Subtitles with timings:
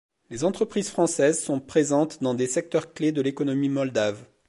[0.31, 4.25] Les entreprises françaises sont présentes dans des secteurs clés de l'économie moldave.